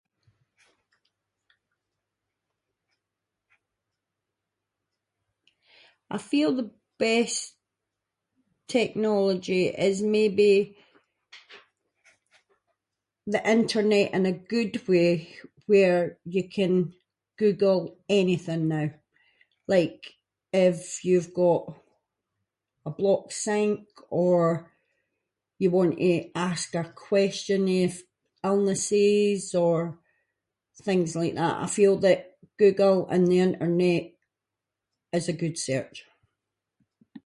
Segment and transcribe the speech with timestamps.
[6.09, 6.71] I feel the
[7.07, 7.43] best
[8.75, 10.65] technology is maybe-
[13.33, 15.11] the internet in a good way,
[15.71, 16.03] where
[16.35, 16.73] you can
[17.41, 17.81] google
[18.19, 18.89] anything now,
[19.75, 19.99] like
[20.65, 20.77] if
[21.07, 21.63] you’ve got
[22.89, 23.81] a blocked sink,
[24.23, 24.37] or
[25.61, 26.11] you want to
[26.49, 27.91] ask a question of
[28.49, 29.77] illnesses or
[30.87, 32.21] things like that, I feel that
[32.63, 34.03] Google and the internet
[35.17, 35.97] is a good search.